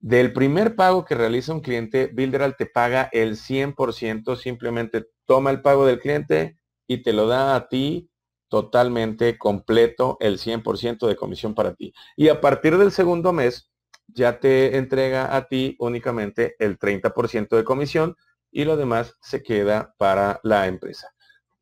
Del 0.00 0.32
primer 0.32 0.76
pago 0.76 1.04
que 1.04 1.14
realiza 1.14 1.52
un 1.52 1.60
cliente, 1.60 2.10
Builderal 2.12 2.56
te 2.56 2.66
paga 2.66 3.08
el 3.12 3.36
100%, 3.36 4.36
simplemente 4.36 5.06
toma 5.24 5.50
el 5.50 5.60
pago 5.60 5.86
del 5.86 5.98
cliente 5.98 6.58
y 6.86 7.02
te 7.02 7.12
lo 7.12 7.26
da 7.26 7.56
a 7.56 7.68
ti 7.68 8.10
totalmente 8.48 9.36
completo, 9.36 10.16
el 10.20 10.38
100% 10.38 11.06
de 11.06 11.16
comisión 11.16 11.54
para 11.54 11.74
ti. 11.74 11.92
Y 12.16 12.28
a 12.28 12.40
partir 12.40 12.78
del 12.78 12.92
segundo 12.92 13.32
mes, 13.32 13.70
ya 14.06 14.40
te 14.40 14.76
entrega 14.76 15.36
a 15.36 15.48
ti 15.48 15.76
únicamente 15.78 16.54
el 16.58 16.78
30% 16.78 17.56
de 17.56 17.64
comisión 17.64 18.16
y 18.50 18.64
lo 18.64 18.76
demás 18.76 19.14
se 19.20 19.42
queda 19.42 19.94
para 19.98 20.40
la 20.42 20.66
empresa. 20.66 21.12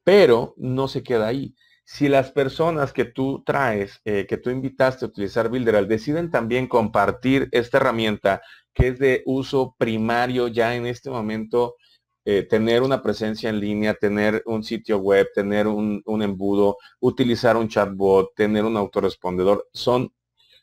Pero 0.04 0.54
no 0.56 0.86
se 0.86 1.02
queda 1.02 1.26
ahí 1.26 1.56
si 1.86 2.08
las 2.08 2.32
personas 2.32 2.92
que 2.92 3.04
tú 3.04 3.44
traes, 3.46 4.00
eh, 4.04 4.26
que 4.28 4.38
tú 4.38 4.50
invitaste 4.50 5.04
a 5.04 5.08
utilizar 5.08 5.48
Builderal, 5.48 5.86
deciden 5.86 6.32
también 6.32 6.66
compartir 6.66 7.48
esta 7.52 7.76
herramienta 7.78 8.42
que 8.74 8.88
es 8.88 8.98
de 8.98 9.22
uso 9.24 9.76
primario 9.78 10.48
ya 10.48 10.74
en 10.74 10.86
este 10.86 11.10
momento, 11.10 11.76
eh, 12.24 12.42
tener 12.42 12.82
una 12.82 13.02
presencia 13.02 13.50
en 13.50 13.60
línea, 13.60 13.94
tener 13.94 14.42
un 14.46 14.64
sitio 14.64 14.98
web, 14.98 15.28
tener 15.32 15.68
un, 15.68 16.02
embudo, 16.22 16.76
utilizar 16.98 17.56
un 17.56 17.68
chatbot, 17.68 18.34
tener 18.34 18.64
un 18.64 18.76
autorrespondedor, 18.76 19.68
son, 19.72 20.12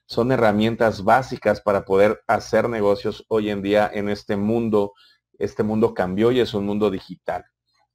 son 0.06 0.32
herramientas 0.34 1.06
básicas 1.06 1.62
para 1.62 1.86
poder 1.86 2.22
hacer 2.28 2.68
negocios 2.68 3.26
hoy 3.30 3.50
en 3.50 3.62
día 3.62 3.90
en 3.94 4.10
este 4.10 4.36
mundo. 4.36 4.92
Este 5.40 5.64
mundo 5.64 5.94
cambió 5.94 6.34
y 6.34 6.42
es 6.42 6.54
un 6.54 6.66
mundo 6.66 6.92
digital. 6.92 7.46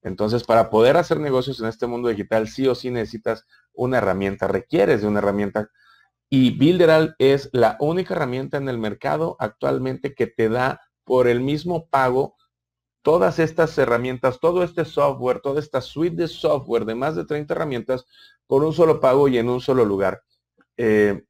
Entonces, 0.03 0.45
para 0.45 0.71
poder 0.71 0.97
hacer 0.97 1.21
negocios 1.21 1.61
en 1.61 1.67
este 1.67 1.87
mundo 1.87 2.09
digital, 2.09 2.49
sí 2.49 2.67
o 2.67 2.75
sí 2.75 2.91
necesitas 2.91 3.47
una 3.73 3.99
herramienta, 3.99 4.47
requieres 4.47 5.03
de 5.03 5.09
una 5.09 5.19
herramienta. 5.19 5.71
Y 6.31 6.57
Builderal 6.57 7.17
es 7.19 7.49
la 7.53 7.77
única 7.81 8.15
herramienta 8.15 8.59
en 8.59 8.69
el 8.69 8.79
mercado 8.79 9.37
actualmente 9.39 10.15
que 10.15 10.27
te 10.27 10.49
da 10.49 10.81
por 11.05 11.27
el 11.27 11.41
mismo 11.41 11.89
pago 11.89 12.37
todas 13.03 13.39
estas 13.39 13.77
herramientas, 13.79 14.39
todo 14.41 14.63
este 14.63 14.85
software, 14.85 15.41
toda 15.41 15.61
esta 15.61 15.81
suite 15.81 16.17
de 16.17 16.29
software 16.29 16.85
de 16.85 16.95
más 16.95 17.17
de 17.17 17.25
30 17.25 17.55
herramientas 17.55 18.05
por 18.47 18.63
un 18.63 18.73
solo 18.73 19.01
pago 19.01 19.29
y 19.29 19.39
en 19.39 19.49
un 19.49 19.61
solo 19.61 19.85
lugar. 19.85 20.23
Eh, 20.77 21.25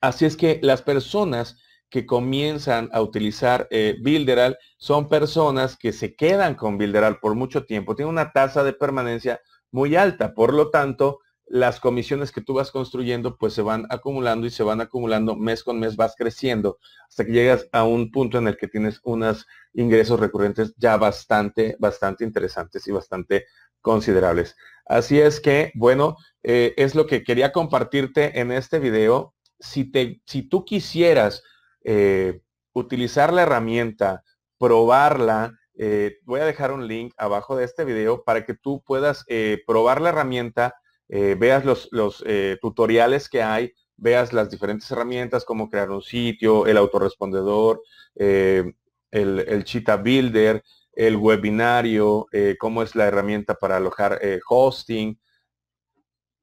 así 0.00 0.24
es 0.24 0.36
que 0.36 0.58
las 0.62 0.82
personas 0.82 1.56
que 1.90 2.06
comienzan 2.06 2.90
a 2.92 3.00
utilizar 3.00 3.66
eh, 3.70 3.96
Builderal 4.02 4.58
son 4.76 5.08
personas 5.08 5.76
que 5.76 5.92
se 5.92 6.14
quedan 6.14 6.54
con 6.54 6.76
Builderal 6.76 7.18
por 7.18 7.34
mucho 7.34 7.64
tiempo. 7.64 7.96
Tiene 7.96 8.10
una 8.10 8.32
tasa 8.32 8.64
de 8.64 8.72
permanencia 8.72 9.40
muy 9.70 9.96
alta. 9.96 10.34
Por 10.34 10.52
lo 10.52 10.70
tanto, 10.70 11.20
las 11.48 11.80
comisiones 11.80 12.30
que 12.30 12.42
tú 12.42 12.54
vas 12.54 12.70
construyendo 12.70 13.36
pues 13.36 13.54
se 13.54 13.62
van 13.62 13.86
acumulando 13.90 14.46
y 14.46 14.50
se 14.50 14.62
van 14.62 14.80
acumulando 14.80 15.34
mes 15.34 15.64
con 15.64 15.80
mes, 15.80 15.96
vas 15.96 16.14
creciendo 16.16 16.78
hasta 17.08 17.24
que 17.24 17.32
llegas 17.32 17.66
a 17.72 17.84
un 17.84 18.10
punto 18.10 18.38
en 18.38 18.48
el 18.48 18.56
que 18.56 18.68
tienes 18.68 19.00
unos 19.02 19.46
ingresos 19.72 20.20
recurrentes 20.20 20.74
ya 20.76 20.96
bastante, 20.96 21.76
bastante 21.78 22.24
interesantes 22.24 22.86
y 22.86 22.92
bastante 22.92 23.46
considerables. 23.80 24.56
Así 24.84 25.20
es 25.20 25.40
que, 25.40 25.72
bueno, 25.74 26.16
eh, 26.42 26.74
es 26.76 26.94
lo 26.94 27.06
que 27.06 27.22
quería 27.22 27.52
compartirte 27.52 28.40
en 28.40 28.52
este 28.52 28.78
video. 28.78 29.34
Si, 29.58 29.90
te, 29.90 30.20
si 30.26 30.42
tú 30.42 30.64
quisieras 30.64 31.42
eh, 31.82 32.40
utilizar 32.72 33.32
la 33.32 33.42
herramienta, 33.42 34.24
probarla. 34.58 35.58
Eh, 35.74 36.18
voy 36.24 36.40
a 36.40 36.44
dejar 36.44 36.72
un 36.72 36.86
link 36.86 37.14
abajo 37.16 37.56
de 37.56 37.64
este 37.64 37.84
video 37.84 38.24
para 38.24 38.44
que 38.44 38.54
tú 38.54 38.82
puedas 38.84 39.24
eh, 39.28 39.62
probar 39.66 40.00
la 40.00 40.10
herramienta, 40.10 40.74
veas 41.08 41.64
los, 41.64 42.22
tutoriales 42.60 43.30
que 43.30 43.42
hay, 43.42 43.72
veas 43.96 44.34
las 44.34 44.50
diferentes 44.50 44.90
herramientas, 44.90 45.42
como 45.46 45.70
crear 45.70 45.90
un 45.90 46.02
sitio, 46.02 46.66
el 46.66 46.76
autorrespondedor, 46.76 47.80
el, 48.14 48.74
el 49.10 49.64
Builder, 50.02 50.62
el 50.92 51.16
webinario, 51.16 52.26
cómo 52.58 52.82
es 52.82 52.94
la 52.94 53.06
herramienta 53.06 53.54
para 53.54 53.78
alojar 53.78 54.20
hosting. 54.46 55.18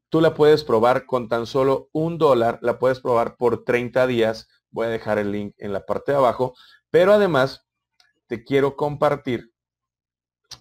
Tú 0.10 0.19
la 0.19 0.34
puedes 0.34 0.63
probar 0.63 1.06
con 1.06 1.30
tan 1.30 1.45
solo 1.45 1.89
un 1.91 2.17
dólar, 2.17 2.58
la 2.63 2.80
puedes 2.80 3.00
probar 3.00 3.38
por 3.38 3.65
30 3.65 4.08
días 4.08 4.48
Voy 4.76 4.88
a 4.88 4.90
dejar 4.90 5.20
el 5.20 5.32
link 5.32 5.56
en 5.58 5.72
la 5.72 5.86
parte 5.86 6.12
de 6.12 6.18
abajo. 6.18 6.54
Pero 6.92 7.14
además, 7.14 7.66
te 8.28 8.44
quiero 8.44 8.76
compartir 8.76 9.54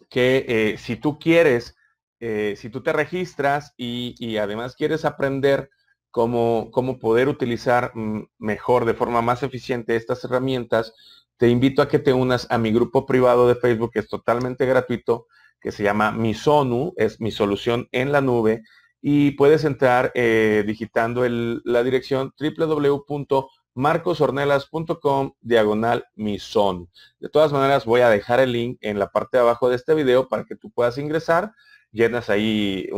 que 0.09 0.45
eh, 0.47 0.79
si 0.79 0.95
tú 0.95 1.19
quieres, 1.19 1.75
eh, 2.21 2.55
si 2.57 2.71
tú 2.71 2.81
te 2.81 2.93
registras 2.93 3.75
y, 3.77 4.37
además 4.37 4.77
quieres 4.77 5.05
aprender 5.05 5.69
cómo, 6.13 6.69
cómo 6.71 7.01
poder 7.01 7.29
utilizar 7.29 7.91
mm, 7.97 8.29
mejor, 8.39 8.85
de 8.85 8.95
forma 8.95 9.21
más 9.21 9.43
eficiente 9.43 9.97
estas 9.97 10.23
herramientas, 10.23 10.95
te 11.37 11.49
invito 11.49 11.83
a 11.83 11.89
que 11.89 11.99
te 11.99 12.13
unas 12.13 12.47
a 12.53 12.59
mi 12.59 12.71
grupo 12.71 13.07
privado 13.07 13.49
de 13.49 13.57
Facebook, 13.57 13.91
que 13.95 13.99
es 13.99 14.09
totalmente 14.09 14.65
gratuito, 14.65 15.27
que 15.61 15.73
se 15.73 15.83
llama 15.83 16.13
Misonu, 16.13 16.93
es 16.97 17.21
mi 17.21 17.33
solución 17.33 17.89
en 17.91 18.13
la 18.13 18.21
nube, 18.21 18.63
y 19.01 19.33
puedes 19.33 19.65
entrar 19.65 20.13
eh, 20.15 20.63
digitando 20.65 21.25
la 21.29 21.83
dirección 21.83 22.33
www 22.39 23.05
marcosornelas.com 23.75 25.33
diagonal 25.41 26.07
misón. 26.15 26.89
De 27.19 27.29
todas 27.29 27.53
maneras, 27.53 27.85
voy 27.85 28.01
a 28.01 28.09
dejar 28.09 28.41
el 28.41 28.53
link 28.53 28.79
en 28.81 28.99
la 28.99 29.11
parte 29.11 29.37
de 29.37 29.43
abajo 29.43 29.69
de 29.69 29.77
este 29.77 29.95
video 29.95 30.29
para 30.29 30.45
que 30.45 30.57
tú 30.57 30.71
puedas 30.71 30.97
ingresar, 30.99 31.53
llenas 31.91 32.31
ahí 32.31 32.89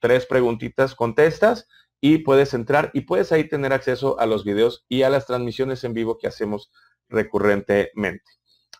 tres 0.00 0.26
preguntitas, 0.26 0.94
contestas 0.94 1.68
y 2.00 2.18
puedes 2.18 2.54
entrar 2.54 2.90
y 2.94 3.02
puedes 3.02 3.30
ahí 3.32 3.48
tener 3.48 3.72
acceso 3.72 4.18
a 4.18 4.26
los 4.26 4.44
videos 4.44 4.84
y 4.88 5.02
a 5.02 5.10
las 5.10 5.26
transmisiones 5.26 5.84
en 5.84 5.94
vivo 5.94 6.18
que 6.18 6.26
hacemos 6.26 6.72
recurrentemente. 7.08 8.30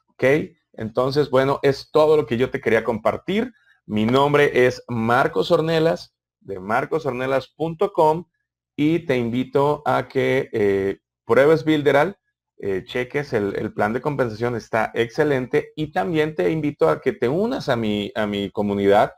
¿Ok? 0.08 0.24
Entonces, 0.72 1.30
bueno, 1.30 1.58
es 1.62 1.90
todo 1.90 2.16
lo 2.16 2.26
que 2.26 2.36
yo 2.36 2.50
te 2.50 2.60
quería 2.60 2.84
compartir. 2.84 3.52
Mi 3.86 4.04
nombre 4.06 4.66
es 4.66 4.82
Marcos 4.88 5.50
Ornelas 5.50 6.14
de 6.40 6.58
marcosornelas.com 6.58 8.24
y 8.76 9.00
te 9.00 9.16
invito 9.16 9.82
a 9.84 10.08
que 10.08 10.48
eh, 10.52 11.00
pruebes 11.30 11.64
Builderal, 11.64 12.18
eh, 12.58 12.82
cheques 12.84 13.32
el, 13.32 13.72
plan 13.72 13.92
de 13.92 14.00
compensación, 14.00 14.56
está 14.56 14.90
excelente 14.94 15.72
y 15.76 15.92
también 15.92 16.34
te 16.34 16.50
invito 16.50 16.88
a 16.88 17.00
que 17.00 17.12
te 17.12 17.28
unas 17.28 17.68
a 17.68 17.76
mi, 17.76 18.10
a 18.16 18.26
mi 18.26 18.50
comunidad. 18.50 19.12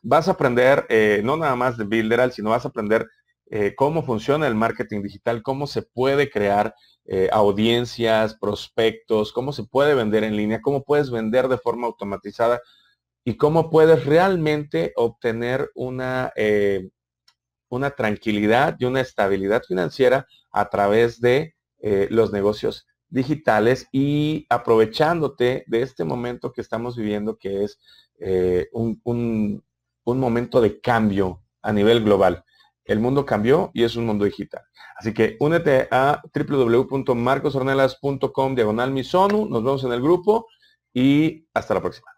Vas 0.00 0.28
a 0.28 0.30
aprender 0.30 0.86
eh, 0.88 1.20
no 1.22 1.36
nada 1.36 1.56
más 1.56 1.76
de 1.76 1.84
Builderal, 1.84 2.32
sino 2.32 2.50
vas 2.50 2.64
a 2.64 2.68
aprender 2.68 3.06
eh, 3.50 3.74
cómo 3.76 4.02
funciona 4.02 4.46
el 4.46 4.54
marketing 4.54 5.02
digital, 5.02 5.42
cómo 5.42 5.66
se 5.66 5.82
puede 5.82 6.30
crear 6.30 6.74
audiencias, 7.32 8.34
prospectos, 8.38 9.32
cómo 9.32 9.52
se 9.52 9.64
puede 9.64 9.94
vender 9.94 10.24
en 10.24 10.36
línea, 10.36 10.60
cómo 10.60 10.84
puedes 10.84 11.10
vender 11.10 11.48
de 11.48 11.56
forma 11.56 11.86
automatizada 11.86 12.60
y 13.24 13.38
cómo 13.38 13.70
puedes 13.70 14.04
realmente 14.04 14.92
obtener 14.94 15.70
una, 15.74 16.30
una 17.70 17.90
tranquilidad 17.92 18.76
y 18.78 18.84
una 18.84 19.00
estabilidad 19.00 19.62
financiera 19.66 20.26
a 20.50 20.68
través 20.68 21.20
de 21.20 21.54
eh, 21.80 22.08
los 22.10 22.32
negocios 22.32 22.86
digitales 23.08 23.86
y 23.92 24.46
aprovechándote 24.50 25.62
de 25.66 25.82
este 25.82 26.04
momento 26.04 26.52
que 26.52 26.60
estamos 26.60 26.96
viviendo, 26.96 27.38
que 27.38 27.64
es 27.64 27.78
eh, 28.18 28.68
un, 28.72 29.00
un, 29.04 29.64
momento 30.18 30.60
de 30.60 30.80
cambio 30.80 31.42
a 31.62 31.72
nivel 31.72 32.04
global. 32.04 32.44
El 32.84 33.00
mundo 33.00 33.24
cambió 33.26 33.70
y 33.74 33.84
es 33.84 33.96
un 33.96 34.06
mundo 34.06 34.24
digital. 34.24 34.62
Así 34.96 35.12
que 35.14 35.36
únete 35.40 35.88
a 35.90 36.22
www.marcosornelas.com 36.34 38.54
diagonal 38.54 38.90
misonu. 38.90 39.46
Nos 39.48 39.62
vemos 39.62 39.84
en 39.84 39.92
el 39.92 40.00
grupo 40.00 40.46
y 40.92 41.46
hasta 41.54 41.74
la 41.74 41.80
próxima. 41.80 42.17